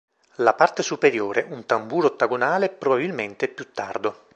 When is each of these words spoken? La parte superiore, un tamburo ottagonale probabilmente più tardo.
La 0.37 0.55
parte 0.55 0.81
superiore, 0.81 1.45
un 1.47 1.67
tamburo 1.67 2.07
ottagonale 2.07 2.69
probabilmente 2.69 3.47
più 3.47 3.71
tardo. 3.71 4.29